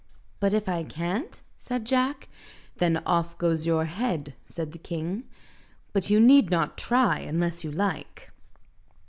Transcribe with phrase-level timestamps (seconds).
[0.39, 2.27] "But if I can't?" said Jack.
[2.77, 5.25] "Then off goes your head," said the king.
[5.93, 8.31] "But you need not try unless you like."